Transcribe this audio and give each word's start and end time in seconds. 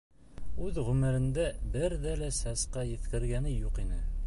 Үҙ 0.67 0.79
ғүмерендә 0.87 1.45
берҙе 1.77 2.15
лә 2.23 2.31
сәскә 2.39 2.89
еҫкәгәне 2.95 3.57
юҡ 3.57 3.81
ине. 3.85 4.03